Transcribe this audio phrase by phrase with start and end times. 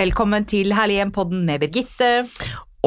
[0.00, 2.06] Velkommen til Herlig hjem-podden med Birgitte.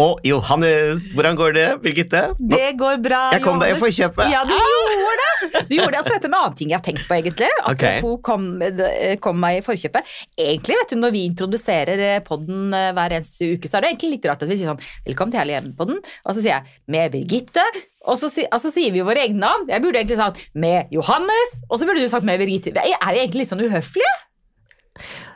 [0.01, 2.21] Og Johannes, hvordan går det, Birgitte?
[2.39, 3.83] Nå- Det går bra, Jeg kom deg i Johannes.
[3.83, 4.31] forkjøpet.
[4.31, 5.61] Ja, du gjorde det!
[5.69, 7.49] Du gjorde det, altså, du, En annen ting jeg har tenkt på, egentlig.
[7.69, 7.83] Ok.
[8.01, 10.03] hun kom, eh, kom meg i forkjøpet.
[10.39, 13.89] Egentlig, vet du, Når vi introduserer eh, podden eh, hver eneste uke, så er det
[13.93, 15.99] egentlig litt rart at vi sier sånn Velkommen til Herlig hjem-podden.
[16.25, 17.61] Og så sier jeg med Birgitte.
[18.07, 19.67] Og så, altså, sier vi våre egne navn.
[19.69, 21.61] Jeg burde egentlig sagt med Johannes.
[21.69, 22.73] Og så burde du sagt med Birgitte.
[22.73, 24.15] Er vi egentlig litt sånn uhøflige?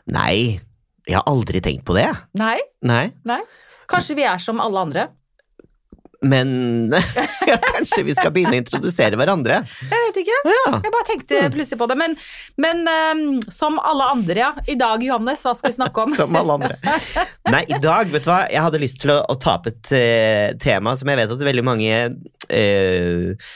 [0.08, 0.60] Nei,
[1.08, 2.10] jeg har aldri tenkt på det.
[2.38, 2.58] Nei?
[2.86, 3.42] Nei, Nei?
[3.88, 5.08] Kanskje vi er som alle andre?
[6.22, 6.94] men
[7.76, 9.60] kanskje vi skal begynne å introdusere hverandre.
[9.86, 10.38] Jeg vet ikke.
[10.50, 10.78] Ja.
[10.84, 11.98] Jeg bare tenkte plutselig på det.
[12.00, 12.16] Men,
[12.62, 14.52] men um, som alle andre, ja.
[14.68, 16.16] I dag, Johannes, hva skal vi snakke om?
[16.18, 16.78] Som alle andre.
[17.52, 19.92] Nei, i dag, vet du hva, jeg hadde lyst til å, å ta opp et
[19.94, 22.00] uh, tema som jeg vet at veldig mange
[22.50, 23.52] eh,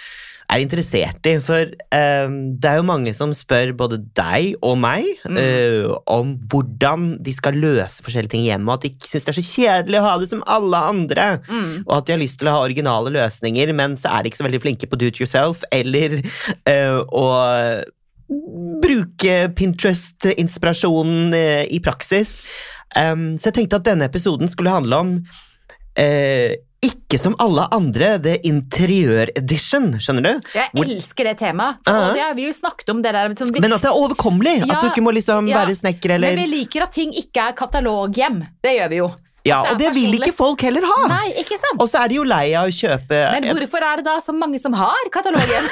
[0.52, 1.38] er interessert i.
[1.44, 5.38] For um, det er jo mange som spør både deg og meg Mm.
[5.38, 9.32] uh, om hvordan de skal løse forskjellige ting hjemme, og at de ikke syns det
[9.32, 11.28] er så kjedelig å ha det som alle andre.
[11.48, 11.86] Mm.
[11.86, 14.42] Og at de har lyst til å ha originale løsninger, men så er de ikke
[14.42, 16.20] så veldig flinke på do it yourself, eller
[16.68, 17.26] uh, å
[18.82, 22.42] bruke Pinterest-inspirasjonen uh, i praksis.
[22.98, 25.12] Um, så jeg tenkte at denne episoden skulle handle om
[25.96, 30.48] eh, ikke som alle andre, det interiør-edition, skjønner du?
[30.56, 31.78] Jeg Hvor- elsker det temaet.
[31.86, 32.08] For, Ja.
[32.10, 33.02] og det har vi jo snakket om.
[33.02, 33.30] det der.
[33.30, 34.66] Liksom, vi, Men at det er overkommelig!
[34.66, 35.64] Ja, at du ikke må liksom ja.
[35.64, 38.42] være snekker men vi liker at ting ikke er kataloghjem.
[38.64, 39.12] Det gjør vi jo.
[39.44, 41.08] Ja, det og det vil ikke folk heller ha!
[41.09, 41.80] Nei, ikke sant?
[41.82, 44.34] Og så er de jo lei av å kjøpe Men hvorfor er det da så
[44.38, 45.66] mange som har kataloghem?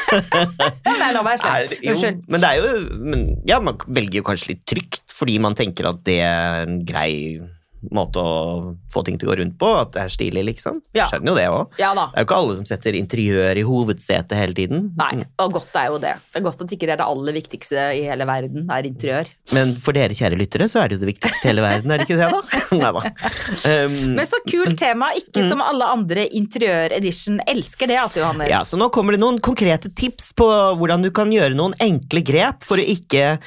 [0.99, 1.91] Nei, nå var jeg slem.
[1.91, 2.23] Unnskyld.
[2.27, 5.89] men det er jo men, Ja, man velger jo kanskje litt trygt fordi man tenker
[5.91, 7.41] at det er en grei
[7.95, 9.69] måte å få ting til å gå rundt på.
[9.79, 10.81] At det er stilig, liksom.
[10.97, 11.07] Ja.
[11.11, 11.77] Skjønner jo det òg.
[11.81, 11.91] Ja.
[11.95, 14.89] Det er jo ikke alle som setter interiør i hovedsetet hele tiden.
[14.99, 16.13] Nei, og godt er jo det.
[16.29, 19.31] Det er godt at ikke det er det aller viktigste i hele verden, er interiør.
[19.55, 22.01] Men for dere kjære lyttere, så er det jo det viktigste i hele verden, er
[22.03, 22.61] det ikke det, da?
[22.79, 23.03] Nei da.
[23.63, 25.11] Um, Men så kult tema.
[25.19, 27.39] Ikke som alle andre interiør-edition.
[27.49, 28.49] Elsker det, altså, Johannes.
[28.51, 30.47] ja, så nå kommer det noen konkrete tips på
[30.79, 33.37] hvordan du kan gjøre noen enkle grep for å ikke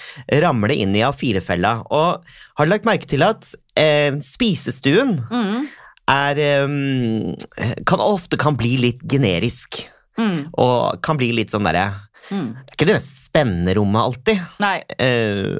[0.42, 1.76] ramle inn i A4-fella.
[1.92, 2.24] Og
[2.58, 3.46] har du lagt merke til at
[3.78, 5.66] eh, spisestuen Mm,
[6.12, 9.84] er eh, kan ofte kan bli litt generisk.
[10.18, 11.86] mm, Og kan bli litt sånn derre
[12.30, 12.48] mm.
[12.52, 14.40] Det er ikke det mest spennende rommet alltid.
[14.60, 14.76] Nei.
[14.98, 15.58] Eh,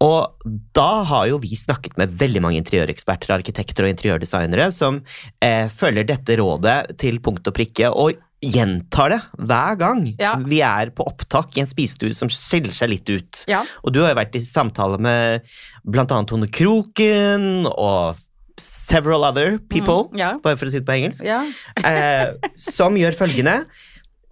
[0.00, 0.44] og
[0.76, 5.00] da har jo vi snakket med veldig mange interiøreksperter, arkitekter og interiørdesignere som
[5.42, 7.90] eh, følger dette rådet til punkt og prikke.
[7.90, 10.32] og Gjentar det hver gang Ja.
[10.36, 13.44] vi er på opptak i en spisestue som skiller seg litt ut.
[13.46, 13.62] Ja.
[13.84, 15.42] Og du har jo vært i samtale med
[15.86, 18.16] blant annet Tone Kroken og
[18.58, 20.32] several other people, Mm, ja.
[20.42, 21.40] bare for å si det på engelsk Ja.
[21.84, 23.64] eh, som gjør følgende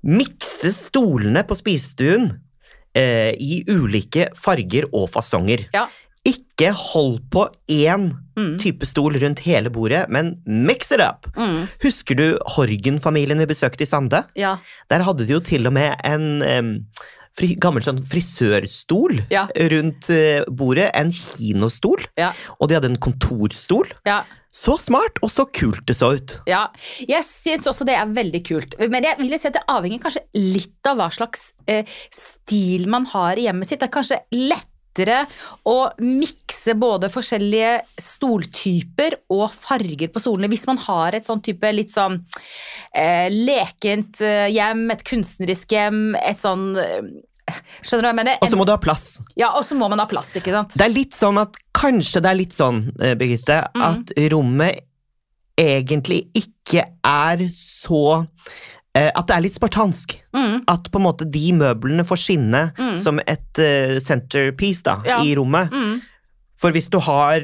[0.03, 2.31] Mikse stolene på spisestuen
[2.97, 5.66] eh, i ulike farger og fasonger.
[5.75, 5.87] Ja.
[6.60, 8.10] Ikke hold på én
[8.41, 8.54] Mm.
[8.59, 11.26] type stol rundt hele bordet, men mix it up!
[11.37, 11.66] Mm.
[11.82, 14.22] Husker du Horgen-familien vi besøkte i Sande?
[14.38, 14.54] Ja.
[14.88, 16.70] Der hadde de jo til og med en um,
[17.37, 19.47] fri, gammel sånn frisørstol Ja.
[19.72, 20.91] rundt uh, bordet.
[20.94, 22.32] En kinostol, Ja.
[22.60, 23.93] og de hadde en kontorstol.
[24.06, 24.22] ja.
[24.53, 26.32] Så smart, og så kult det så ut.
[26.49, 26.69] Ja,
[27.06, 28.72] jeg syns også det er veldig kult.
[28.91, 33.04] Men jeg vil si at det avhenger kanskje litt av hva slags eh, stil man
[33.12, 33.78] har i hjemmet sitt.
[33.78, 34.19] Det er kanskje
[34.91, 35.27] lettere
[35.65, 41.73] å mikse både forskjellige stoltyper og farger på stolene hvis man har et sånn type
[41.73, 42.21] litt sånn
[42.95, 47.03] eh, lekent eh, hjem, et kunstnerisk hjem, et sånn eh,
[47.83, 48.37] Skjønner du hva jeg mener?
[48.45, 49.05] Og så må du ha plass.
[49.34, 50.77] Ja, og så må man ha plass, ikke sant?
[50.79, 53.83] Det er litt sånn at Kanskje det er litt sånn, eh, Birgitte, mm.
[53.89, 54.84] at rommet
[55.59, 58.23] egentlig ikke er så
[58.95, 60.17] At det er litt spartansk.
[60.34, 62.97] Mm, At på en måte de møblene får skinne Mm.
[62.99, 65.20] som et uh, centerpiece da, Ja.
[65.23, 65.70] i rommet.
[65.70, 66.00] mm,
[66.61, 67.41] For hvis du har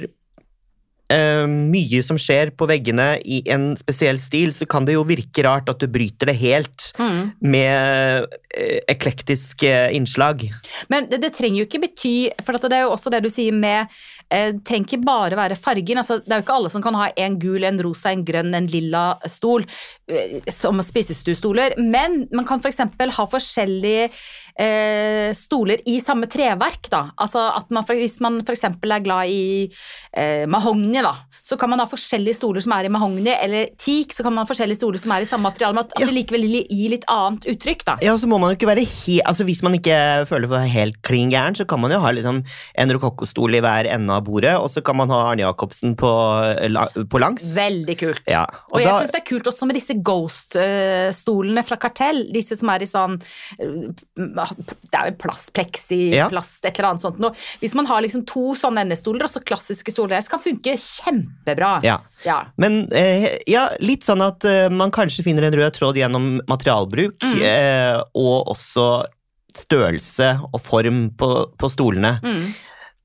[1.12, 5.44] eh, mye som skjer på veggene i en spesiell stil, så kan det jo virke
[5.46, 7.20] rart at du bryter det helt mm.
[7.46, 10.46] med eh, eklektiske innslag.
[10.92, 12.14] Men det, det trenger jo ikke bety
[12.44, 13.90] For at det er jo også det du sier med
[14.32, 16.00] eh, trenger ikke bare være fargen.
[16.02, 18.54] Altså, det er jo ikke alle som kan ha en gul, en rosa, en grønn,
[18.56, 19.66] en lilla stol
[20.10, 21.76] eh, som spisestuestoler.
[21.80, 22.82] Men man kan f.eks.
[23.18, 24.10] ha forskjellige
[24.58, 26.88] eh, stoler i samme treverk.
[26.92, 27.10] Da.
[27.20, 28.64] Altså at man, hvis man f.eks.
[28.64, 29.68] er glad i
[30.16, 31.12] eh, mahogni, da,
[31.46, 34.42] så kan man ha forskjellige stoler som er i mahogni, eller teak, så kan man
[34.44, 36.06] ha forskjellige stoler som er i samme materiale, men at, Ja.
[36.08, 37.84] det likevel gir litt annet uttrykk.
[37.86, 37.96] Da.
[38.02, 40.98] Ja, så må man jo ikke være he altså Hvis man ikke føler for helt
[41.06, 42.40] klin gæren, så kan man jo ha liksom
[42.74, 46.10] en rokokkostol i hver ende av bordet, og så kan man ha Arne Jacobsen på,
[46.72, 47.44] la- på langs.
[47.56, 48.22] Veldig kult.
[48.32, 52.24] Ja, Og, og jeg da- syns det er kult også med disse Ghost-stolene fra Kartell.
[52.34, 53.16] Disse som er i sånn
[53.60, 56.28] eh, det er plast, pleksi, Ja.
[56.28, 57.32] plast, et eller annet sånt noe.
[57.60, 61.82] Hvis man har liksom to sånne endestoler, altså klassiske stoler, så kan funke kjempebra.
[61.84, 61.98] Ja.
[62.24, 62.38] Ja.
[62.56, 67.18] Men eh, ja, litt sånn at eh, man kanskje finner en rød tråd gjennom materialbruk,
[67.22, 67.42] Mm.
[67.42, 69.04] eh, og også
[69.56, 71.28] størrelse og form på,
[71.58, 72.18] på stolene.
[72.22, 72.54] Mm.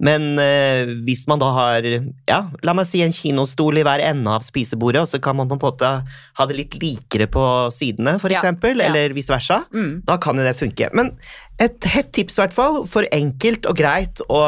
[0.01, 1.86] Men eh, hvis man da har,
[2.27, 5.48] ja, la meg si en kinostol i hver ende av spisebordet, og så kan man
[5.51, 5.92] på en måte
[6.39, 7.44] ha det litt likere på
[7.75, 10.01] sidene, for Ja, eksempel, eller vice versa, Mm.
[10.07, 10.89] da kan jo det funke.
[10.98, 11.13] Men
[11.62, 14.42] et hett tips i hvert fall, for enkelt og greit å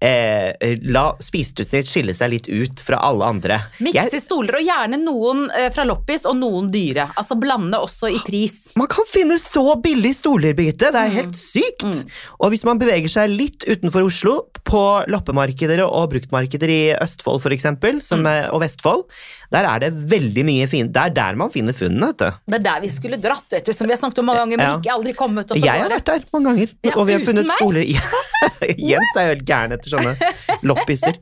[0.00, 3.58] eh, la spisestusser skille seg litt ut fra alle andre.
[3.84, 7.10] Mikse i stoler, og gjerne noen eh, fra loppis og noen dyre.
[7.20, 8.72] Altså blande også i pris.
[8.80, 10.90] Man kan finne så billige stoler, Birgitte.
[10.90, 11.16] Det er Mm.
[11.16, 11.84] helt sykt.
[11.84, 12.04] Mm.
[12.40, 17.50] Og hvis man beveger seg litt utenfor Oslo, på loppemarkeder og bruktmarkeder i Østfold for
[17.50, 18.50] eksempel, som Mm.
[18.54, 19.04] og Vestfold,
[19.50, 20.92] der er det veldig mye fint.
[20.94, 22.30] Det er der man finner funnene, vet du.
[22.46, 24.56] Det er der vi skulle dratt, vet du, som vi har snakket om mange ganger,
[24.60, 24.76] men Ja.
[24.78, 27.46] ikke aldri kommet Og Jeg har vært der mange ganger, Ja, og vi har funnet
[27.46, 27.56] meg.
[27.58, 27.82] stoler
[28.90, 30.14] Jens er jo helt gæren etter sånne
[30.68, 31.16] loppiser.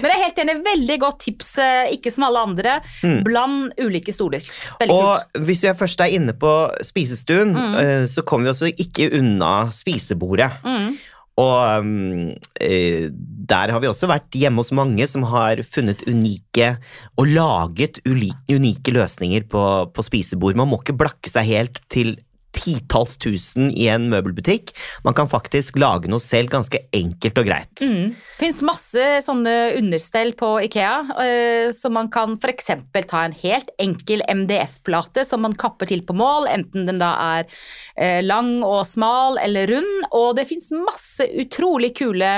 [0.00, 2.78] Men jeg er helt enig, veldig godt tips, eh, ikke som alle andre.
[3.02, 3.20] Mm.
[3.26, 4.40] Bland ulike stoler.
[4.80, 5.44] Veldig Og kult.
[5.46, 6.52] hvis vi først er inne på
[6.86, 7.74] spisestuen, Mm.
[7.78, 10.50] eh, så kommer vi også ikke unna spisebordet.
[10.64, 10.96] Mm.
[11.38, 13.08] Og um, eh,
[13.48, 16.72] der har vi også vært hjemme hos mange som har funnet unike
[17.18, 19.62] og laget unike løsninger på,
[19.94, 20.58] på spisebord.
[20.58, 22.16] Man må ikke blakke seg helt til
[22.54, 24.72] titalls tusen i en møbelbutikk.
[25.04, 27.82] Man kan faktisk lage noe selv ganske enkelt og greit.
[27.82, 28.14] Mm.
[28.38, 32.70] Fins masse sånne understell på Ikea, eh, så man kan f.eks.
[33.10, 37.48] ta en helt enkel MDF-plate som man kapper til på mål, enten den da er
[37.96, 40.08] eh, lang og smal eller rund.
[40.16, 42.32] Og det fins masse utrolig kule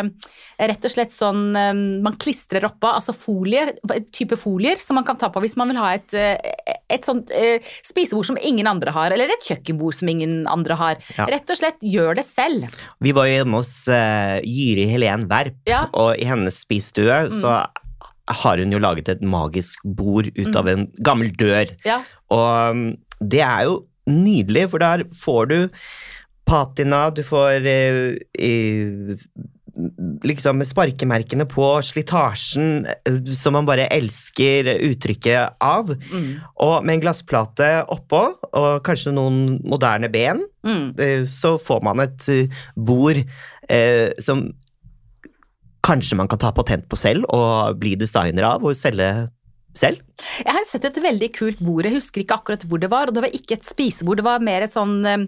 [0.60, 1.72] rett og slett sånn eh,
[2.04, 3.74] man klistrer oppå, altså folier,
[4.12, 6.14] type folier som man kan ta på hvis man vil ha et,
[6.90, 7.30] et sånt
[7.86, 11.02] spisebord som ingen andre har, eller et kjøkkenbord som ingen andre har.
[11.18, 11.28] Ja.
[11.30, 12.80] Rett og slett gjør det selv.
[13.04, 15.84] Vi var jo hjemme hos uh, Gyri Helen Werp, Ja.
[15.92, 17.60] og i hennes spisestue så
[18.30, 21.70] har hun jo laget et magisk bord ut av en gammel dør.
[21.86, 22.00] Ja.
[22.32, 22.84] Og um,
[23.20, 23.80] det er jo
[24.10, 25.58] nydelig, for der får du
[26.50, 29.14] patina, du får uh, eh,
[30.26, 35.92] liksom sparkemerkene på slitasjen eh, som man bare elsker uttrykket av.
[36.12, 36.30] Mm.
[36.66, 40.90] Og med en glassplate oppå, og kanskje noen moderne ben, Mm.
[41.00, 44.42] eh, så får man et eh, bord eh, som
[45.80, 49.30] kanskje man kan ta patent på selv og bli designer av og selge
[49.72, 50.02] selv.
[50.44, 53.16] Jeg har sett et veldig kult bord, jeg husker ikke akkurat hvor det var, og
[53.16, 55.24] det var ikke et spisebord, det var mer et sånn eh,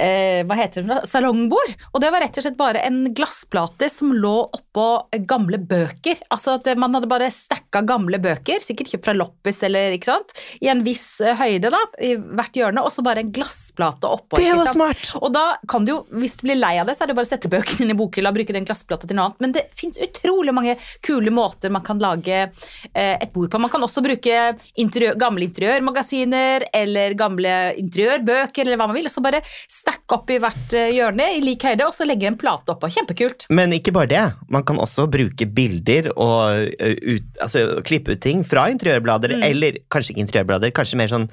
[0.00, 1.74] eh, hva heter det, salongbord.
[1.92, 4.86] Og det var rett og slett bare en glassplate som lå oppå
[5.28, 6.20] gamle bøker.
[6.34, 10.34] Altså at man hadde bare stacka gamle bøker, sikkert kjøpt fra loppis eller ikke sant,
[10.62, 14.40] i en viss eh, høyde da, i hvert hjørne, og så bare en glassplate oppå.
[14.40, 15.04] Det var smart!
[15.20, 17.28] Og da kan du jo, hvis du blir lei av det, så er det bare
[17.28, 19.42] å sette bøkene inn i bokhylla og bruke den glassplata til noe annet.
[19.44, 23.60] Men det fins utrolig mange kule måter man kan lage eh, et bord på.
[23.62, 24.36] Man kan også bruke
[24.78, 29.42] interiør, gamle interiørmagasiner eller gamle interiørbøker eller hva man vil, og så bare
[29.88, 32.90] stakke opp i hvert eh, hjørne i lik høyde, og så legge en plate oppå.
[32.92, 33.46] Kjempekult.
[33.50, 34.24] Men ikke bare det.
[34.52, 39.42] Man kan også bruke bilder og ut, altså, klippe ut ting fra interiørblader, Mm.
[39.44, 41.28] eller kanskje ikke interiørblader, kanskje mer sånn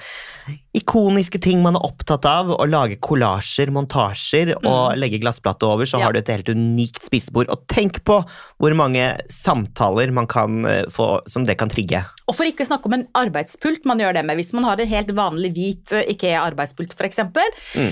[0.75, 5.95] ikoniske ting man er opptatt av, og lage kollasjer, montasjer, og legge glassplate over, så
[5.97, 5.99] Mm.
[5.99, 6.05] Ja.
[6.05, 7.49] har du et helt unikt spisebord.
[7.49, 8.19] Og tenk på
[8.59, 12.03] hvor mange samtaler man kan få som det kan trigge.
[12.27, 14.37] Og for ikke å snakke om en arbeidspult man gjør det med.
[14.37, 17.19] Hvis man har en helt vanlig hvit eh, Ikea-arbeidspult f.eks.,
[17.75, 17.91] Mm.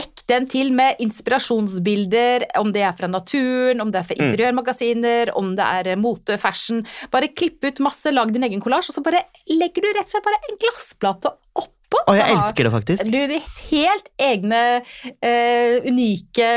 [0.00, 4.28] Dekk den til med inspirasjonsbilder, om det er fra naturen, om det er fra Mm.
[4.28, 6.84] interiørmagasiner, om det er eh, mote, fashion.
[7.12, 10.14] Bare klipp ut masse, lag din egen kollasj, og så bare legger du rett og
[10.16, 12.02] slett bare en glassplate oppå.
[12.06, 13.04] Og jeg elsker det faktisk.
[13.10, 13.40] Du de
[13.70, 16.50] helt egne, uh, unike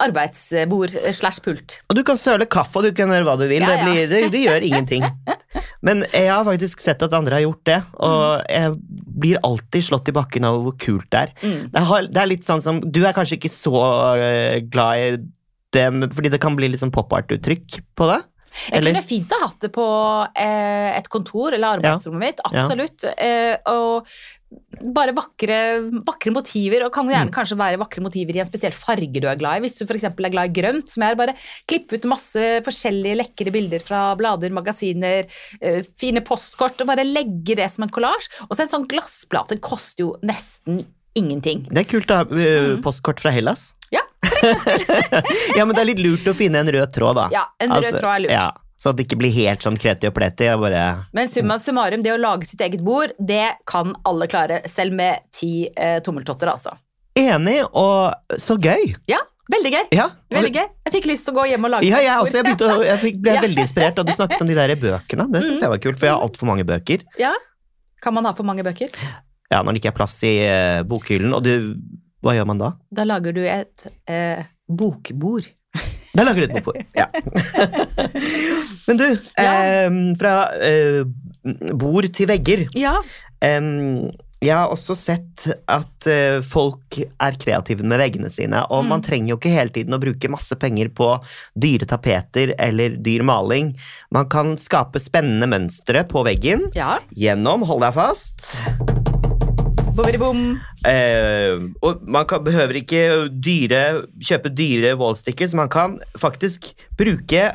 [0.00, 1.78] arbeidsbord eh, slash pult.
[1.90, 3.64] Og du kan søle kaffe, og du kan gjøre hva du vil.
[3.64, 5.06] Ja, Det, blir, det, det gjør ingenting.
[5.86, 8.74] Men jeg har faktisk sett at andre har gjort det, og jeg
[9.24, 11.34] blir alltid slått i bakken av hvor kult det er.
[11.44, 11.58] Mm.
[11.74, 13.74] Det, har, det er litt sånn som Du er kanskje ikke så
[14.16, 15.10] øh, glad i
[15.74, 18.22] det, fordi det kan bli litt sånn pop art-uttrykk på det?
[18.54, 18.94] Jeg Eller?
[18.94, 19.84] kunne fint ha hatt det på
[20.38, 23.06] eh, et kontor eller arbeidsrommet mitt, absolutt.
[23.18, 24.06] Eh, og
[24.92, 25.58] bare vakre,
[26.04, 27.34] vakre motiver, og kan gjerne Mm.
[27.34, 29.60] kanskje være vakre motiver i en spesiell farge du er glad i.
[29.64, 30.04] Hvis du f.eks.
[30.04, 31.34] er glad i grønt, som jeg er, bare
[31.66, 35.24] klippe ut masse forskjellige lekre bilder fra blader, magasiner,
[35.60, 38.28] eh, fine postkort, og bare legge det som en kollasj.
[38.50, 40.84] Og så en sånn glassplate koster jo nesten
[41.16, 41.64] ingenting.
[41.70, 42.82] Det er kult å ha øh, Mm.
[42.82, 43.74] postkort fra Hellas.
[43.92, 44.00] Ja.
[45.56, 47.28] ja, men det er litt lurt å finne en rød tråd, da.
[47.32, 48.34] Ja, en rød Altså, tråd er lurt.
[48.34, 48.50] Ja,
[48.84, 50.50] så at det ikke blir helt sånn kreti og pleti.
[50.60, 50.84] Bare
[51.16, 55.24] Men summa summarum, det å lage sitt eget bord, det kan alle klare, selv med
[55.32, 56.74] ti eh, tommeltotter, altså.
[57.16, 58.90] Enig, og så gøy.
[59.08, 59.84] Ja, veldig gøy.
[59.96, 60.68] Ja, Veldig gøy.
[60.88, 62.26] Jeg fikk lyst til å gå hjem og lage Ja, jeg, faktor.
[62.26, 65.28] også, jeg, å- jeg fikk, ble veldig inspirert da du snakket om de der bøkene.
[65.32, 67.04] Det syns jeg var kult, for jeg har altfor mange bøker.
[67.22, 67.32] Ja.
[68.04, 68.90] Kan man ha for mange bøker?
[69.52, 71.32] Ja, Når det ikke er plass i eh, bokhyllen.
[71.38, 71.54] Og du,
[72.24, 72.72] hva gjør man da?
[72.92, 75.46] Da lager du et eh, bokbord.
[76.14, 76.68] Da lager litt et.
[77.00, 77.08] Ja.
[78.88, 79.06] Men du,
[79.40, 79.54] Ja.
[79.86, 81.02] em, fra eh,
[81.74, 82.66] bord til vegger.
[82.78, 82.98] Ja.
[83.44, 84.10] Em,
[84.44, 88.88] jeg har også sett at eh, folk er kreative med veggene sine, og Mm.
[88.92, 91.08] man trenger jo ikke hele tiden å bruke masse penger på
[91.56, 93.72] dyre tapeter eller dyr maling.
[94.12, 96.98] Man kan skape spennende mønstre på veggen ja.
[97.16, 98.52] gjennom, hold deg fast.
[100.88, 103.02] Eh, og man kan, behøver ikke
[103.42, 103.82] dyre,
[104.20, 107.52] kjøpe dyre wallstickers, man kan faktisk bruke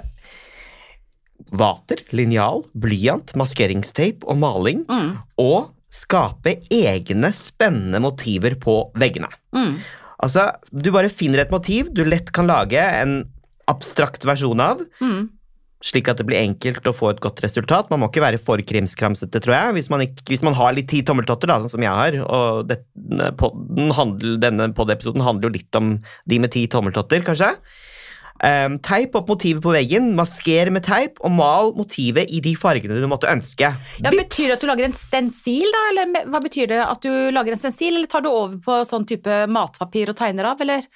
[1.59, 5.17] vater, linjal, blyant, maskeringsteip og maling, Mm.
[5.41, 9.29] og skape egne spennende motiver på veggene.
[9.55, 9.79] Mm.
[10.21, 13.23] Altså, du bare finner et motiv du lett kan lage en
[13.67, 15.29] abstrakt versjon av, Mm.
[15.83, 17.87] Slik at det blir enkelt å få et godt resultat.
[17.91, 20.89] Man må ikke være for krimskramsete, tror jeg, hvis man, ikke, hvis man har litt
[20.91, 22.17] ti tommeltotter, da, sånn som jeg har.
[22.25, 22.81] Og det,
[23.39, 25.95] podden handler, denne podiepisoden handler jo litt om
[26.27, 27.53] de med ti tommeltotter, kanskje.
[28.39, 32.99] Um, teip opp motivet på veggen, masker med teip, og mal motivet i de fargene
[32.99, 33.67] du måtte ønske.
[33.99, 34.21] Ja, Vips!
[34.21, 35.81] betyr det at du lager en stensil, da?
[35.91, 39.07] Eller hva betyr det at du lager en stensil, eller tar du over på sånn
[39.07, 40.87] type matpapir og tegner av, eller?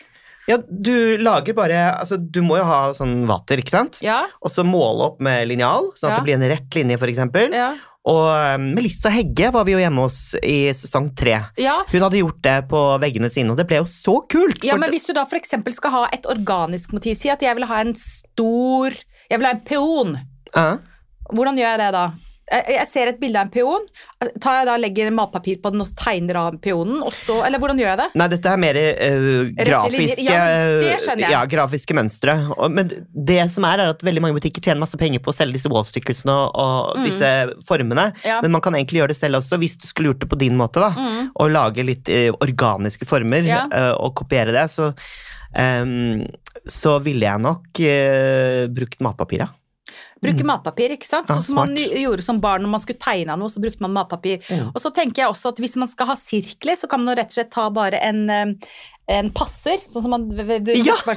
[0.50, 4.02] Ja, du lager bare Altså, du må jo ha sånn vater, ikke sant?
[4.04, 4.22] Ja.
[4.44, 6.20] Og så måle opp med linjal, sånn at Ja.
[6.20, 7.54] det blir en rett linje, for eksempel.
[7.56, 7.74] Ja.
[8.04, 11.38] Og ehm, Melissa Hegge var vi jo hjemme hos i sesong tre.
[11.58, 11.78] ja.
[11.88, 14.60] Hun hadde gjort det på veggene sine, og det ble jo så kult!
[14.64, 17.66] Ja, men hvis du da eksempel skal ha et organisk motiv, si at jeg vil
[17.66, 18.92] ha en stor
[19.30, 20.18] Jeg vil ha en peon.
[20.54, 20.78] Ja.
[21.32, 22.12] Hvordan gjør jeg det da?
[22.52, 23.86] Jeg, jeg ser et bilde av en peon.
[24.44, 27.88] Tar jeg da legger matpapir på den og tegner av peonen, Også, Eller hvordan gjør
[27.94, 28.08] jeg det?
[28.20, 30.26] Nei, dette er mer uh, grafiske.
[30.28, 31.30] Ja.
[31.32, 32.36] Ja, grafiske mønstre.
[32.74, 35.56] Men det som er, er at veldig mange butikker tjener masse penger på å selge
[35.58, 37.06] disse wallstickersene og, og Mm.
[37.08, 37.30] disse
[37.68, 38.42] formene, Ja.
[38.44, 40.56] men man kan egentlig gjøre det selv også, hvis du skulle gjort det på din
[40.60, 40.92] måte, da.
[40.94, 41.32] Mm.
[41.40, 43.64] Og lage litt uh, organiske former Ja.
[43.72, 44.92] eh, og kopiere det, så
[45.58, 46.26] um,
[46.70, 49.48] så ville jeg nok uh, brukt matpapir,
[50.24, 51.28] Bruke matpapir, ikke sant?
[51.28, 51.34] Mm.
[51.36, 53.94] Ja, Sånn som man gjorde som barn når man skulle tegne noe, så brukte man
[54.00, 54.40] matpapir.
[54.50, 54.72] Mm.
[54.74, 57.32] Og så tenker jeg også at hvis man skal ha sirkler, så kan man rett
[57.34, 58.54] og slett ta bare en, eh,
[59.14, 60.96] en passer, sånn som man v- Ja!
[61.04, 61.12] på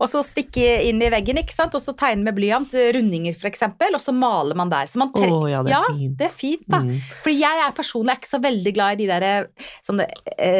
[0.00, 1.74] og så stikke inn i veggen, ikke sant?
[1.78, 4.86] Og så tegne med blyant, eh, rundinger for eksempel, og så maler man der.
[4.90, 6.16] Så man tre- oh, ja, det er ja, fint.
[6.18, 6.78] det er fint, da.
[6.82, 7.00] Mm.
[7.22, 9.44] Fordi jeg er personlig er ikke så veldig glad i de der eh,
[9.86, 10.08] sånne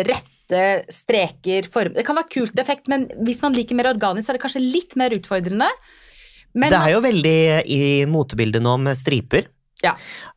[0.06, 4.30] rette streker, form Det kan være kult effekt, men hvis man liker mer organisk, så
[4.32, 5.68] er det kanskje litt mer utfordrende.
[6.58, 7.38] Men Det er jo veldig
[7.70, 9.46] i motebildet nå med striper.
[9.78, 9.92] Ja.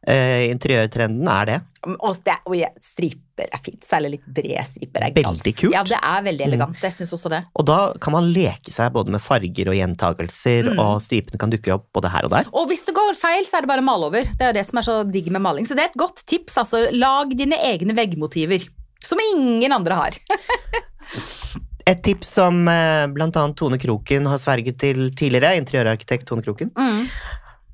[0.06, 1.56] Uh, interiørtrenden er det.
[1.98, 5.02] Og, det, og ja, striper er fint, særlig litt brede striper.
[5.08, 5.74] Er Veldig kult.
[5.74, 6.52] Ja, det er veldig Mm.
[6.52, 6.84] elegant.
[6.86, 7.40] Jeg syns også det.
[7.58, 10.78] Og da kan man leke seg både med farger og gjentagelser, Mm.
[10.84, 12.46] og stripene kan dukke opp både her og der.
[12.54, 14.22] Og hvis det går feil, så er det bare å male over.
[14.22, 15.66] Det er det som er så digg med maling.
[15.66, 16.58] Så det er et godt tips.
[16.62, 18.68] Altså, lag dine egne veggmotiver.
[19.02, 20.12] Som ingen andre har.
[21.92, 23.08] Et tips som bl.a.
[23.12, 27.08] blant annet Tone Kroken har sverget til tidligere, interiørarkitekt Tone Kroken, Mm.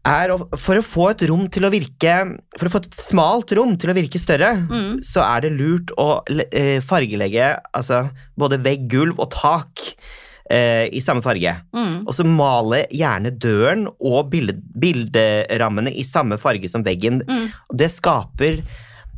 [0.07, 2.13] er å, for å få et rom til å virke
[2.57, 5.01] For å få et smalt rom til å virke større, Mm.
[5.03, 6.21] så er det lurt å
[6.51, 8.09] eh, fargelegge altså,
[8.39, 9.83] både vegg, gulv og tak
[10.49, 11.51] eh, i samme farge.
[11.75, 12.07] Mm.
[12.07, 17.19] Og så male gjerne døren og bilde, bilderammene i samme farge som veggen.
[17.27, 17.49] Mm.
[17.75, 18.61] Det skaper,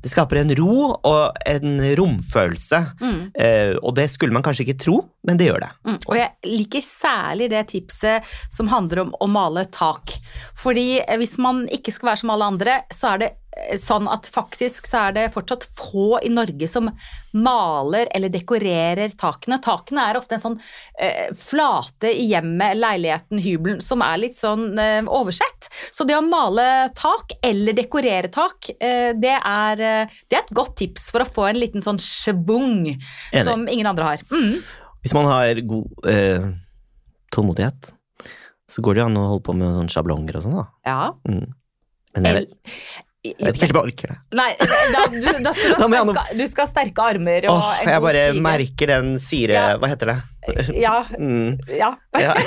[0.03, 2.79] det skaper en ro og en romfølelse.
[3.01, 3.22] Mm.
[3.34, 5.72] Eh, og det skulle man kanskje ikke tro, men det gjør det.
[5.89, 5.98] Mm.
[6.00, 10.15] Og jeg liker særlig det tipset som handler om å male tak.
[10.58, 14.10] Fordi eh, hvis man ikke skal være som alle andre, så er det eh, sånn
[14.12, 16.90] at faktisk så er det fortsatt få i Norge som
[17.38, 19.60] maler eller dekorerer takene.
[19.64, 20.58] Takene er ofte en sånn
[21.00, 25.70] eh, flate i hjemmet, leiligheten, hybelen, som er litt sånn eh, oversett.
[25.92, 30.56] Så det å male tak, eller dekorere tak, eh, det, er, eh, det er et
[30.58, 32.86] godt tips for å få en liten sånn schwung
[33.34, 34.30] som ingen andre har.
[34.34, 34.60] Mm.
[35.04, 36.50] Hvis man har god eh,
[37.32, 37.94] tålmodighet,
[38.70, 40.66] så går det jo an å holde på med sånne sjablonger og sånn, da.
[40.88, 41.04] Ja.
[41.30, 41.46] Mm.
[42.16, 42.50] Men jeg
[43.20, 44.18] jeg vet ikke helt om jeg orker det.
[44.40, 44.52] Nei,
[44.94, 48.04] da, du, da skal du, ha sterke, du skal ha sterke armer og Åh, jeg
[48.06, 48.44] bare stige.
[48.46, 49.58] merker den syre...
[49.58, 49.66] Ja.
[49.82, 50.16] Hva heter det?
[50.80, 51.90] Ja, Mm, ja.
[52.16, 52.38] ja.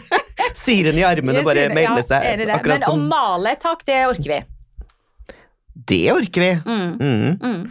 [0.62, 2.44] Syren i armene bare melder seg.
[2.70, 4.38] Men å male et tak, det orker vi.
[5.90, 6.52] Det orker vi.
[6.70, 6.94] Mm.
[7.02, 7.34] Mm.
[7.42, 7.66] Mm.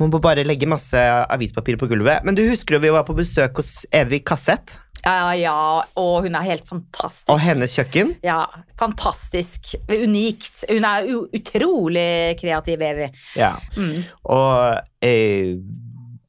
[0.00, 1.00] Man må bare legge masse
[1.32, 2.24] avispapir på gulvet.
[2.28, 5.54] Men du husker jo vi var på besøk hos Evy Kassett Ja, ja, ja,
[6.00, 7.30] og hun er helt fantastisk.
[7.32, 8.14] og hennes kjøkken.
[8.26, 8.42] Ja,
[8.80, 9.74] fantastisk.
[9.88, 10.64] Unikt.
[10.68, 13.08] Hun er utrolig kreativ, Evy.
[13.38, 13.54] Ja.
[13.76, 14.02] Mm.
[14.28, 15.56] Og eh,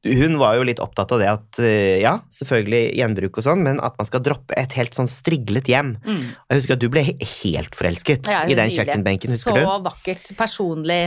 [0.02, 3.78] hun var jo litt opptatt av det at eh, ja, selvfølgelig gjenbruk og sånn, men
[3.84, 5.92] at man skal droppe et helt sånn striglet hjem.
[6.02, 6.24] Mm.
[6.50, 9.86] Jeg husker at du ble helt forelsket Ja, i den kjøkkenbenken, husker Så du?
[9.86, 10.32] vakkert.
[10.38, 11.02] Personlig.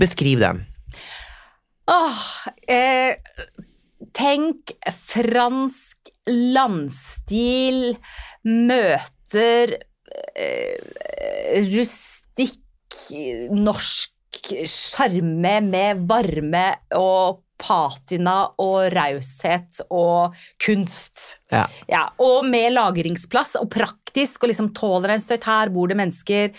[0.00, 0.64] Beskriv den.
[1.90, 2.24] Åh,
[2.70, 3.14] eh,
[4.16, 7.96] tenk fransk landstil
[8.44, 9.76] møter
[10.36, 12.58] eh, rustikk
[13.54, 21.40] norsk sjarme med varme og patina og raushet og kunst.
[21.52, 21.66] Ja.
[21.90, 25.44] Ja, og med lagringsplass, og praktisk, og liksom tåler en støyt.
[25.44, 26.54] Her bor det mennesker,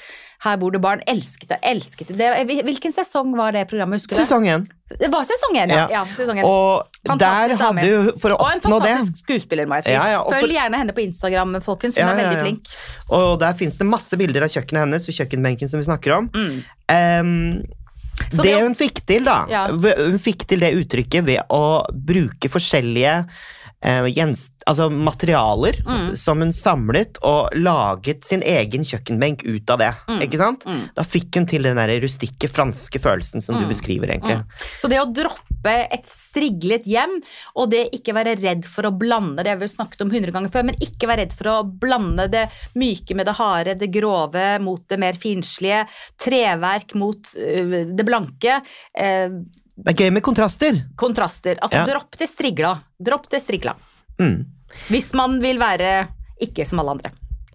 [0.45, 1.01] her bor det barn.
[1.09, 1.59] Elsket det.
[1.73, 2.29] elsket det.
[2.67, 4.01] Hvilken sesong var det programmet?
[4.01, 4.21] husker du?
[4.21, 4.69] Sesongen.
[4.91, 5.85] Det var sesong én, ja.
[5.87, 6.01] Ja.
[6.01, 6.45] ja sesong én.
[6.47, 7.81] Og Fantastisk dame.
[8.21, 9.91] For å Og en fantastisk det skuespiller, må jeg si.
[9.95, 11.95] Ja, ja, for- Følg gjerne henne på Instagram, folkens.
[11.97, 12.73] Hun Ja, er veldig flink.
[13.09, 16.29] Og der fins det masse bilder av kjøkkenet hennes og kjøkkenbenken som vi snakker om.
[16.29, 16.63] Mm.
[16.89, 17.63] Um,
[18.29, 19.45] det det- hun fikk til, da.
[19.71, 23.25] Hun fikk til det uttrykket ved å bruke forskjellige
[23.83, 26.15] eh, gjens, altså materialer Mm.
[26.15, 29.95] som hun samlet, og laget sin egen kjøkkenbenk ut av det.
[30.07, 30.21] Mm.
[30.21, 30.63] Ikke sant?
[30.65, 30.89] Mm.
[30.93, 33.69] Da fikk hun til den der rustikke, franske følelsen som du Mm.
[33.69, 34.37] beskriver, egentlig.
[34.37, 34.45] Mm.
[34.77, 37.23] Så det å droppe et striglet hjem,
[37.55, 40.31] og det ikke være redd for å blande det har vi jo snakket om hundre
[40.31, 43.91] ganger før, men ikke være redd for å blande det myke med det harde, det
[43.91, 45.85] grove mot det mer finslige,
[46.17, 48.61] treverk mot øh, det blanke.
[48.97, 49.29] eh,
[49.81, 50.77] Det er gøy med kontraster.
[50.95, 51.57] kontraster.
[51.61, 51.85] Altså, Ja.
[51.85, 52.75] dropp det strigla.
[52.99, 53.75] Dropp det strigla.
[54.19, 54.45] Mm.
[54.89, 56.07] Hvis man vil være
[56.41, 57.11] ikke som alle andre.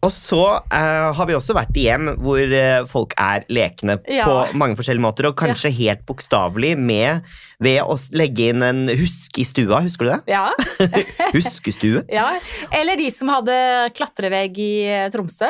[0.06, 4.26] Og så uh, har vi også vært i hjem hvor uh, folk er lekne Ja.
[4.28, 7.26] på mange forskjellige måter, og kanskje helt bokstavelig med
[7.64, 10.20] ved å legge inn en husk i stua, husker du det?
[10.36, 10.46] Ja,
[11.36, 12.04] Huskestue.
[12.12, 12.28] ja.
[12.70, 13.56] Eller de som hadde
[13.96, 15.48] klatrevegg i eh, Tromsø.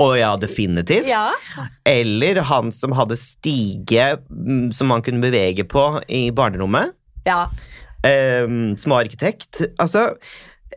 [0.00, 1.08] Å ja, definitivt.
[1.10, 1.26] Ja.
[1.84, 6.96] Eller han som hadde stige mm, som man kunne bevege på i barnerommet.
[7.28, 7.44] ja.
[8.00, 9.58] Um, som var arkitekt.
[9.76, 10.14] Altså,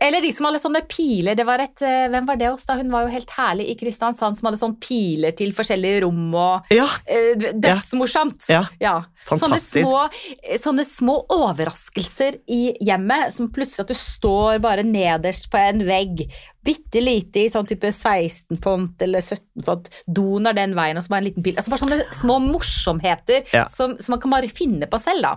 [0.03, 1.35] Eller de som hadde sånne piler.
[1.39, 2.75] Det var et, eh, hvem var det hos da?
[2.75, 6.73] Hun var jo helt herlig i Kristiansand, som hadde sånne piler til forskjellige rom og
[6.75, 8.49] ja, eh, Dødsmorsomt!
[8.51, 8.65] ja.
[8.83, 8.97] Ja.
[9.23, 9.87] Sånne Fantastisk.
[9.87, 10.01] små,
[10.43, 15.85] eh, sånne små overraskelser i hjemmet, som plutselig at du står bare nederst på en
[15.87, 16.25] vegg,
[16.63, 21.03] bitte lite i sånn type 16 font eller 17 font, doen er den veien, og
[21.03, 21.55] så bare en liten pil.
[21.55, 23.65] Altså bare sånne små morsomheter Ja.
[23.71, 25.33] som, som man kan bare finne på selv, da.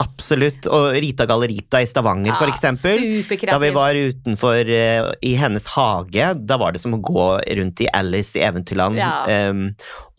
[0.00, 0.64] Absolutt.
[0.72, 3.02] Og Rita Gallerita i Stavanger, Ja, eksempel.
[3.50, 7.26] Da vi var utenfor uh, i hennes hage, da var det som å gå
[7.60, 9.50] rundt i Alice i Eventyrland Ja.
[9.50, 9.66] um,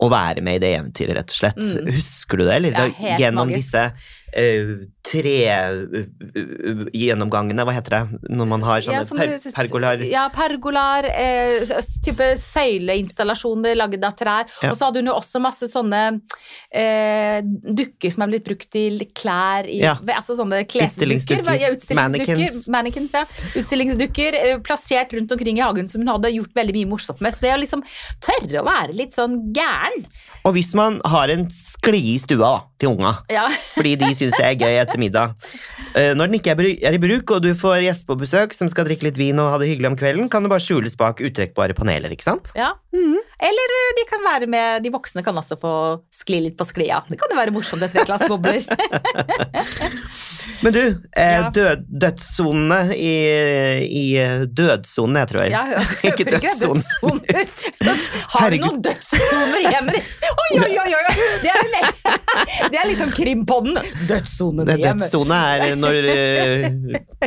[0.02, 1.58] og være med i det eventyret, rett og slett.
[1.62, 1.90] Mm.
[1.98, 2.54] Husker du det?
[2.60, 3.72] Eller Ja, helt gjennom magisk.
[3.72, 3.84] disse
[4.32, 5.96] eh, tre uh,
[6.38, 8.20] uh, gjennomgangene, hva heter det?
[8.30, 10.04] Når man har sånne Ja, per pergolaer.
[10.08, 11.72] Ja, pergolaer, eh,
[12.04, 14.48] type søyleinstallasjoner laget av trær.
[14.62, 14.70] Ja.
[14.70, 16.02] Og så hadde hun jo også masse sånne
[16.70, 19.96] eh, dukker som er blitt brukt til klær i Ja.
[20.14, 21.50] Altså sånne klesdukker.
[21.58, 22.70] Ja, utstillingsdukker.
[22.72, 23.16] Mannequins.
[23.16, 23.26] Ja.
[23.58, 27.34] Utstillingsdukker eh, plassert rundt omkring i hagen som hun hadde gjort veldig mye morsomt med.
[27.34, 27.84] Så det å liksom
[28.22, 30.06] tørre å være litt sånn gæren
[30.42, 32.52] Og hvis man har en sklie i stua da,
[32.82, 33.44] til unga, ja.
[33.76, 35.36] fordi de syns det er gøy etter middag.
[35.94, 38.88] Eh, Når den ikke er i bruk, og du får gjester på besøk som skal
[38.88, 41.76] drikke litt vin og ha det hyggelig om kvelden, kan det bare skjules bak uttrekkbare
[41.78, 42.50] paneler, ikke sant?
[42.58, 42.72] ja.
[43.38, 45.72] Eller eh, de kan være med De voksne kan også få
[46.14, 47.02] skli litt på sklia.
[47.08, 48.62] Det kan jo være morsomt etter et glass bobler.
[50.62, 50.82] Men du,
[51.18, 53.14] eh, død, dødssonene i,
[53.86, 54.04] i
[54.46, 55.52] dødssonene, jeg tror jeg.
[55.54, 55.82] Ja, ja.
[56.10, 57.50] Ikke dødssoner.
[58.34, 60.22] Har du noen dødssoner hjemme ditt?
[60.30, 60.94] Oi, oi, oi!
[60.98, 61.16] oi.
[61.42, 63.78] Det, er, det er liksom krimpodden.
[64.10, 65.02] Dødssonen hjemme.
[65.02, 66.68] Dødssone er når eh,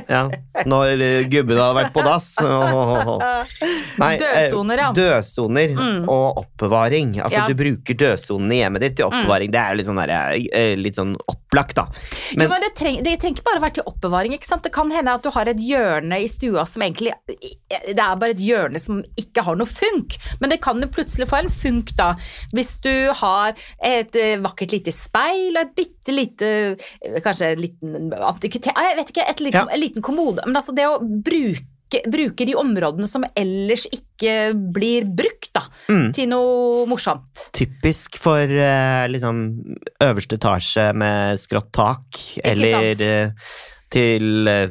[0.08, 0.24] Ja,
[0.68, 2.32] når eh, gubben har vært på dass.
[2.40, 4.92] Nei, eh, Dødsoner, ja.
[4.96, 6.05] Dødsoner Mm.
[6.10, 7.16] Og oppbevaring.
[7.22, 7.48] Altså, Ja.
[7.48, 9.52] du bruker dødsonen i hjemmet ditt til oppbevaring.
[9.52, 11.88] Det er jo litt sånn, der, eh, litt sånn opplagt, da.
[12.32, 14.34] jo, men det, treng, det trenger ikke bare være til oppbevaring.
[14.34, 14.64] ikke sant?
[14.64, 17.12] Det kan hende at du har et hjørne i stua som egentlig
[17.70, 21.28] Det er bare et hjørne som ikke har noe funk, men det kan jo plutselig
[21.28, 22.14] få en funk, da.
[22.54, 27.62] Hvis du har et eh, vakkert lite speil og et bitte lite eh, Kanskje en
[27.62, 29.68] liten antikvitet Jeg vet ikke, et liten, Ja.
[29.72, 30.42] en liten kommode.
[30.46, 31.66] Men altså, det å bruke
[32.10, 36.12] Bruke de områdene som ellers ikke blir brukt, da, Mm.
[36.16, 37.50] til noe morsomt.
[37.56, 43.32] Typisk for eh, liksom øverste etasje med skrått tak, eller eh,
[43.96, 44.70] til eh,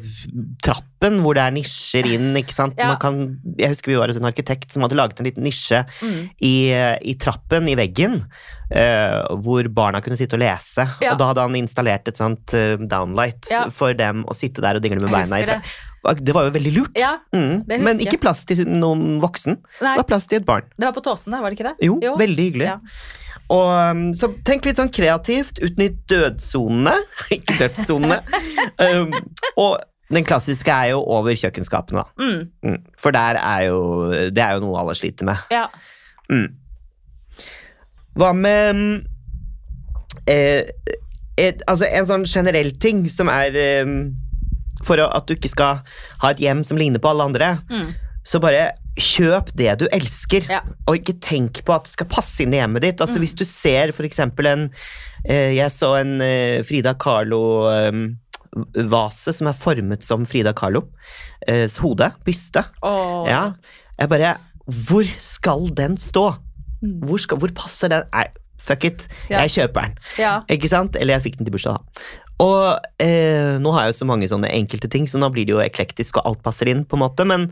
[0.64, 2.74] trappen hvor det er nisjer inn, ikke sant.
[2.80, 2.88] Ja.
[2.92, 3.20] Man kan,
[3.60, 6.18] jeg husker vi var hos en arkitekt som hadde laget en liten nisje Mm.
[6.40, 8.24] i, eh, i trappen i veggen,
[9.44, 10.82] hvor barna kunne sitte og lese.
[11.04, 11.12] Ja.
[11.12, 12.54] Og da hadde han installert et sånt
[12.88, 13.68] downlight Ja.
[13.70, 15.62] for dem å sitte der og dingle med beina i tra-
[16.20, 16.96] Det var jo veldig lurt.
[17.00, 17.64] Ja, Mm.
[17.66, 19.56] Men ikke plass til noen voksen.
[19.80, 20.62] Nei, Det var plass til et barn.
[20.78, 21.86] det var på Tåsene, var det ikke det?
[21.88, 22.66] Jo, veldig hyggelig.
[22.66, 22.78] Ja.
[23.50, 25.58] Og, um, så tenk litt sånn kreativt.
[25.60, 26.94] Utnytt dødsonene.
[27.36, 28.20] ikke dødssonene.
[28.88, 29.12] um,
[29.60, 29.80] og
[30.12, 32.06] den klassiske er jo over kjøkkenskapene, da.
[32.20, 32.78] Mm, Mm.
[33.00, 35.36] For der er jo Det er jo noe alle sliter med.
[35.50, 35.66] ja.
[36.30, 36.54] Mm.
[38.16, 39.06] Hva med mm,
[40.30, 40.62] eh,
[41.36, 43.90] et, Altså en sånn generell ting som er eh,
[44.84, 45.80] For at du ikke skal
[46.22, 47.94] ha et hjem som ligner på alle andre, Mm.
[48.24, 50.44] så bare kjøp det du elsker.
[50.48, 50.60] Ja.
[50.86, 53.00] Og ikke tenk på at det skal passe inn i hjemmet ditt.
[53.02, 54.70] Altså Hvis du ser eksempel en
[55.26, 57.40] eh, Jeg så en eh, Frida Carlo
[58.88, 60.84] vase som er formet som Frida Carlos
[61.46, 62.06] Eh, hode.
[62.24, 62.62] Byste.
[62.82, 63.26] Oh.
[63.28, 63.50] Ja,
[64.00, 66.36] jeg bare Hvor skal den stå?
[66.80, 67.00] Mm.
[67.04, 68.06] Hvor, skal, hvor passer den?
[68.14, 68.24] Nei,
[68.58, 69.04] fuck it.
[69.28, 69.42] Ja.
[69.42, 69.98] Jeg kjøper den.
[70.18, 70.38] Ja.
[70.48, 70.96] Ikke sant?
[70.96, 72.23] Eller jeg fikk den til bursdag, da.
[72.42, 75.54] Og eh, nå har jeg jo så mange sånne enkelte ting, så nå blir det
[75.54, 77.48] jo eklektisk, og alt passer inn, på en måte, men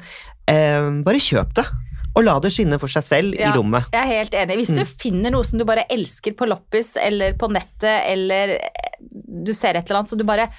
[0.50, 1.66] eh, bare kjøp det.
[2.12, 3.48] Og la det skinne for seg selv Ja.
[3.52, 3.86] i rommet.
[3.94, 4.58] Jeg er helt enig.
[4.60, 8.90] Hvis du finner noe som du bare elsker på loppis eller på nettet, eller eh,
[9.00, 10.50] du ser et eller annet så du bare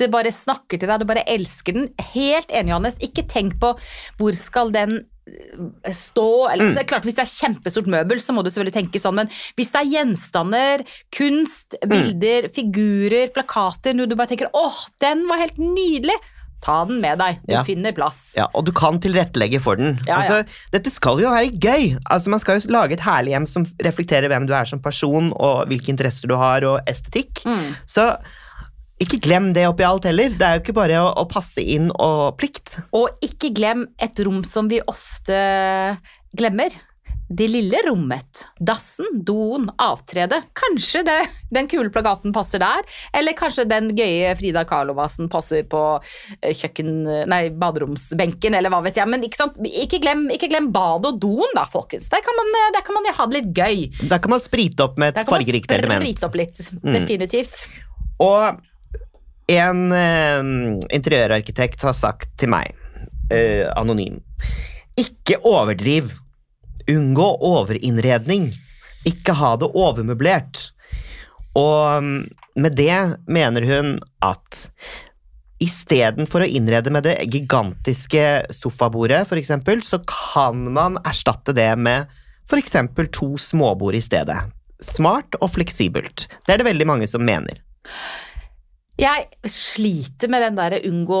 [0.00, 1.88] det bare snakker til deg, du bare elsker den.
[2.14, 2.98] Helt enig, Johannes.
[3.04, 3.74] Ikke tenk på
[4.20, 4.96] hvor skal den
[5.28, 6.26] eh, stå.
[6.50, 9.30] Eller, så, klart, hvis det er kjempestort møbel, så må du selvfølgelig tenke sånn, men
[9.60, 10.84] hvis det er gjenstander,
[11.14, 16.16] kunst, bilder, figurer, plakater, noe du bare tenker åh, den var helt nydelig,
[16.60, 17.38] ta den med deg.
[17.46, 17.62] Du Ja.
[17.64, 18.34] finner plass.
[18.36, 19.94] Ja, og du kan tilrettelegge for den.
[20.04, 20.16] Ja, ja.
[20.20, 21.96] Altså, dette skal jo være gøy.
[22.04, 25.32] Altså, man skal jo lage et herlig hjem som reflekterer hvem du er som person,
[25.40, 27.40] og hvilke interesser du har, og estetikk.
[27.48, 27.76] Mm.
[27.88, 28.04] Så
[29.00, 30.34] ikke glem det oppi alt heller.
[30.36, 32.76] Det er jo ikke bare å, å passe inn og plikt.
[32.96, 35.40] Og ikke glem et rom som vi ofte
[36.36, 36.74] glemmer.
[37.30, 38.40] Det lille rommet.
[38.58, 40.40] Dassen, doen, avtredet.
[40.58, 41.18] Kanskje det,
[41.54, 42.82] den kule plakaten passer der,
[43.14, 45.82] eller kanskje den gøye Frida Kahlo-vasen passer på
[46.40, 46.90] eh, kjøkken...
[47.30, 49.06] Nei, baderomsbenken, eller hva vet jeg.
[49.12, 49.60] Men ikke, sant?
[49.62, 52.10] ikke, glem, ikke glem badet og doen, da, folkens.
[52.10, 53.86] Der kan man, der kan man jo ha det litt gøy.
[54.10, 55.86] Der kan man sprite opp med et fargerikt element.
[55.86, 56.82] Der kan man sprite opp litt.
[56.82, 56.98] Mm.
[56.98, 57.62] Definitivt.
[58.20, 58.58] Og
[59.50, 60.40] en eh,
[60.94, 62.74] interiørarkitekt har sagt til meg,
[63.32, 64.20] eh, anonym,
[65.00, 66.14] ikke overdriv.
[66.90, 68.48] Unngå overinnredning.
[69.06, 70.70] Ikke ha det overmøblert.
[71.58, 72.24] Og mm,
[72.58, 72.96] med det
[73.30, 74.66] mener hun at
[75.60, 78.22] Istedenfor å innrede med det gigantiske
[78.56, 82.08] sofabordet, eksempel, så kan man erstatte det med
[82.48, 82.78] f.eks.
[83.12, 84.38] to småbord i stedet.
[84.80, 86.30] Smart og fleksibelt.
[86.46, 87.60] Det er det veldig mange som mener.
[89.00, 91.20] Jeg sliter med den derre unngå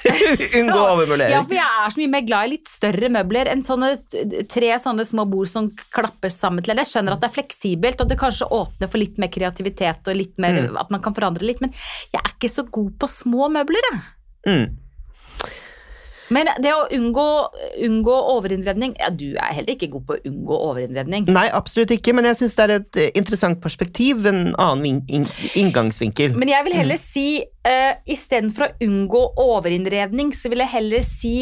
[0.58, 0.84] Unngå
[1.28, 3.90] Ja, for jeg er så mye mer glad i litt større møbler enn sånne
[4.52, 6.72] tre sånne små bord som klapper sammen til.
[6.74, 6.80] en.
[6.84, 10.16] Jeg skjønner at det er fleksibelt, og det kanskje åpner for litt mer kreativitet og
[10.18, 10.76] litt mer, Mm.
[10.80, 11.72] at man kan forandre litt, men
[12.12, 14.00] jeg er ikke så god på små møbler, jeg.
[14.46, 14.76] Mm.
[16.32, 17.26] Men det å unngå,
[17.86, 21.28] unngå overinnredning ja, Du er heller ikke god på å unngå overinnredning.
[21.32, 25.02] Nei, absolutt ikke, men jeg syns det er et eh, interessant perspektiv, en annen vin-
[25.20, 26.34] inn- inngangsvinkel.
[26.38, 31.34] Men jeg vil heller si uh, istedenfor å unngå overinnredning, så vil jeg heller si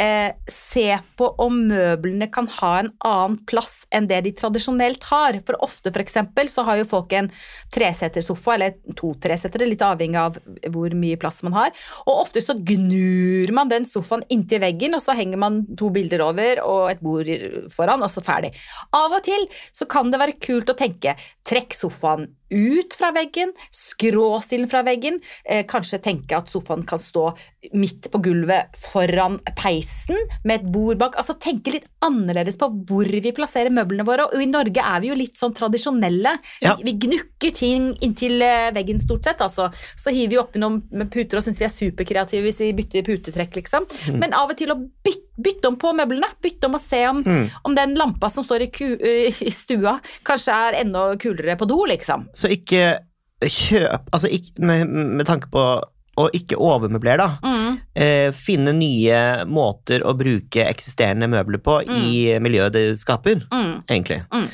[0.00, 5.40] eh, se på om møblene kan ha en annen plass enn det de tradisjonelt har.
[5.46, 7.30] For ofte for eksempel, så har jo folk en
[7.74, 10.38] tresetersofa, eller to tresetere, litt avhengig av
[10.72, 11.74] hvor mye plass man har.
[12.06, 16.24] Og ofte så gnur man den sofaen inntil veggen, og så henger man to bilder
[16.26, 17.30] over og et bord
[17.74, 18.52] foran, og så ferdig.
[18.96, 23.52] Av og til så kan det være kult å tenke trekk sofaen ut fra veggen,
[23.74, 27.28] skråstilen fra veggen, eh, kanskje tenke at sofaen kan stå
[27.74, 31.16] midt på gulvet foran peisen med et bord bak.
[31.18, 34.28] Altså tenke litt annerledes på hvor vi plasserer møblene våre.
[34.30, 36.36] Og i Norge er vi jo litt sånn tradisjonelle.
[36.62, 36.76] Ja.
[36.78, 39.42] Vi, vi gnukker ting inntil eh, veggen stort sett.
[39.44, 39.70] Altså.
[39.98, 43.56] Så hiver vi oppi noen puter og syns vi er superkreative hvis vi bytter putetrekk,
[43.60, 43.88] liksom.
[44.20, 46.28] Men av og til å bytte, bytte om på møblene.
[46.42, 47.50] Bytte om å se om, Mm.
[47.64, 51.84] om den lampa som står i, ku, i stua, kanskje er enda kulere på do,
[51.86, 52.28] liksom.
[52.34, 52.98] Så ikke
[53.44, 55.82] kjøp Altså ikke, med, med tanke på
[56.16, 57.26] å ikke overmøblere, da.
[57.44, 57.74] Mm.
[57.94, 63.82] Eh, finne nye måter å bruke eksisterende møbler på i miljøet det skaper, Mm.
[63.86, 64.22] egentlig.
[64.32, 64.46] Mm.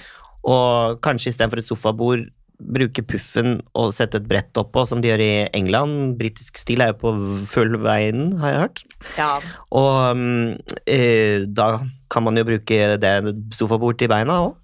[0.44, 2.24] Og kanskje istedenfor et sofabord
[2.58, 6.16] bruke puffen og sette et brett oppå, som de gjør i England.
[6.20, 7.14] Britisk stil er jo på
[7.50, 8.82] full veien, har jeg hørt.
[9.18, 9.30] Ja.
[9.74, 10.52] Og mm,
[10.86, 11.70] eh, da
[12.12, 13.14] kan man jo bruke det
[13.56, 14.54] sofabordet til beina òg.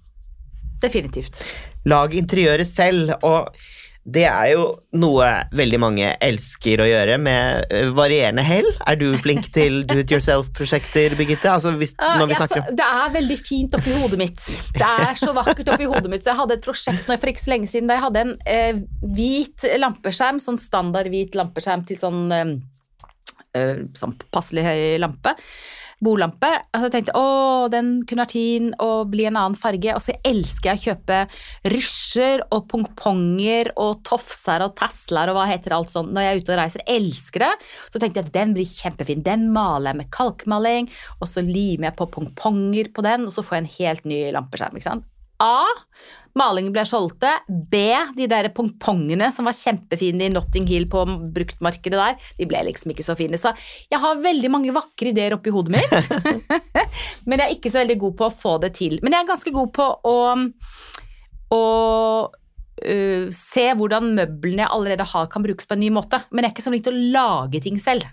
[0.79, 1.41] Definitivt.
[1.89, 3.51] Lag interiøret selv, og
[4.07, 4.63] det er jo
[4.97, 8.65] noe veldig mange elsker å gjøre med eh, varierende hell.
[8.87, 11.51] Er du flink til do it yourself-prosjekter, Birgitte?
[11.51, 14.47] Altså hvis, Ah, når vi snakker så, det er veldig fint oppi hodet mitt.
[14.77, 16.23] Det er så vakkert oppi hodet mitt.
[16.23, 18.33] Så jeg hadde et prosjekt nå for ikke så lenge siden da jeg hadde en
[18.49, 18.81] eh,
[19.19, 22.55] hvit lampeskjerm, sånn standard hvit lampeskjerm til sånn eh,
[23.59, 25.35] eh, sånn passelig høy lampe.
[26.03, 26.49] Bordlampe.
[26.73, 29.93] Og så tenkte jeg å, den kunne vært fin og bli en annen farge.
[29.95, 31.19] Og så elsker jeg å kjøpe
[31.73, 36.41] rysjer og pongponger og tofser og tasler og hva heter alt sånt når jeg er
[36.43, 36.85] ute og reiser.
[36.95, 37.53] Elsker det.
[37.89, 39.25] Så tenkte jeg den blir kjempefin.
[39.25, 43.43] Den maler jeg med kalkmaling, og så limer jeg på pongponger på den, og så
[43.45, 44.79] får jeg en helt ny lampeskjerm.
[44.79, 45.07] ikke sant?
[45.39, 45.63] A.
[46.39, 47.31] Malingen ble solgte.
[47.47, 47.83] B.
[48.17, 51.03] De der pongpongene som var kjempefine i Notting Hill på
[51.35, 53.39] bruktmarkedet der, de ble liksom ikke så fine.
[53.39, 53.53] Så
[53.91, 56.59] jeg har veldig mange vakre ideer oppi hodet mitt.
[57.27, 58.99] Men jeg er ikke så veldig god på å få det til.
[59.03, 60.17] Men jeg er ganske god på å,
[61.55, 61.63] å
[62.29, 66.21] uh, se hvordan møblene jeg allerede har, kan brukes på en ny måte.
[66.31, 68.07] Men jeg er ikke så flink til å lage ting selv.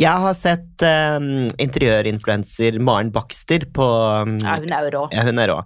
[0.00, 3.86] Jeg har sett um, interiørinfluenser Maren Baxter på
[4.26, 5.02] um, Ja, hun er jo rå.
[5.14, 5.60] Ja, hun er rå.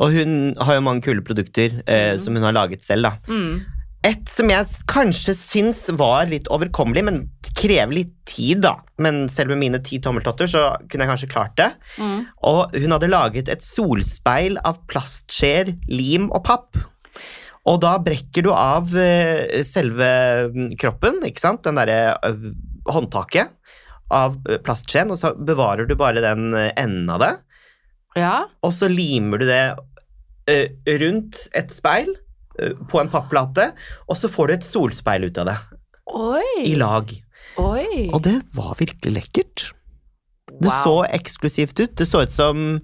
[0.00, 3.18] Og hun har jo mange kule produkter eh, som hun har laget selv, da.
[3.28, 3.60] Mm.
[4.04, 7.20] Et som jeg kanskje syns var litt overkommelig, men
[7.56, 8.78] krever litt tid, da.
[9.00, 11.70] Men selv med mine ti tommeltotter så kunne jeg kanskje klart det.
[12.00, 12.18] Mm.
[12.48, 16.84] Og hun hadde laget et solspeil av plastskjeer, lim og papp.
[17.64, 20.08] Og da brekker du av uh, selve
[20.52, 22.48] mm, kroppen, ikke sant, den derre eh,
[22.90, 23.54] håndtaket
[24.12, 27.32] av eh, plastskjeen, og så bevarer du bare den eh, enden av det.
[28.18, 28.34] Ja.
[28.62, 30.66] Og så limer du det uh,
[31.02, 32.12] rundt et speil
[32.60, 33.72] uh, på en papplate,
[34.06, 35.56] og så får du et solspeil ut av det,
[36.14, 36.44] Oi.
[36.62, 37.10] i lag.
[37.58, 38.06] Oi.
[38.12, 39.66] Og det var virkelig lekkert.
[40.54, 40.82] Det Wow.
[40.84, 41.96] så eksklusivt ut.
[41.98, 42.78] Det så ut som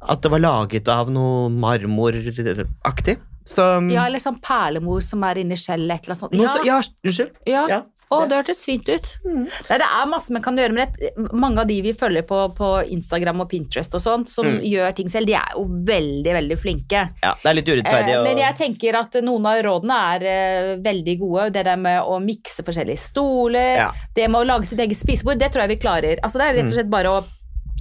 [0.00, 3.16] at det var laget av noe marmoraktig.
[3.48, 6.36] Så Ja, eller sånn perlemor som er inni skjellet, et eller annet sånt.
[6.36, 7.32] Ja, så, ja, unnskyld.
[7.48, 7.64] Ja.
[7.68, 7.80] Ja.
[8.10, 9.08] Å, det hørtes fint ut.
[9.24, 12.40] Nei, det er masse man kan gjøre, med det, mange av de vi følger på,
[12.58, 14.60] på Instagram og Pinterest og sånt, som Mm.
[14.66, 17.04] gjør ting selv, de er jo veldig, veldig flinke.
[17.22, 18.16] Ja, det er litt urettferdig.
[18.16, 21.52] Eh, men jeg tenker at noen av rådene er eh, veldig gode.
[21.54, 23.90] Det der med å mikse forskjellige stoler, Ja.
[24.16, 26.18] det med å lage sitt eget spisebord, det tror jeg vi klarer.
[26.22, 27.22] Altså, det er rett og slett bare å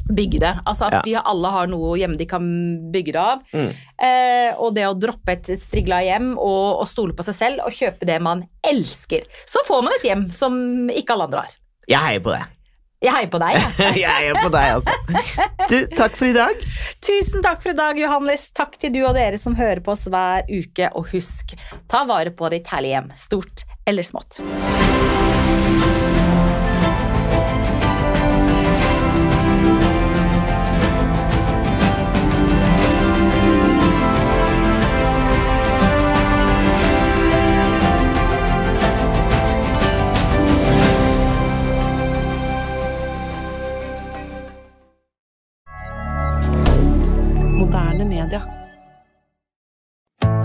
[0.10, 0.52] bygge det.
[0.65, 1.02] Altså at Ja.
[1.06, 2.43] vi alle har noe hjemme de kan
[2.91, 3.41] bygge det av.
[3.54, 3.72] Mm.
[4.02, 7.72] Eh, og det å droppe et strigla hjem og, og stole på seg selv og
[7.76, 9.28] kjøpe det man elsker.
[9.45, 10.56] Så får man et hjem som
[10.89, 11.60] ikke alle andre har.
[11.89, 12.41] Jeg heier på det.
[13.00, 13.56] Jeg heier på deg.
[13.56, 13.93] jeg.
[14.04, 14.91] Jeg heier på deg, altså.
[15.72, 16.65] Du, takk for i dag.
[17.00, 18.50] Tusen takk for i dag, Johannes.
[18.52, 20.91] Takk til du og dere som hører på oss hver uke.
[21.00, 21.56] Og husk,
[21.88, 24.41] ta vare på ditt herlige hjem, stort eller smått.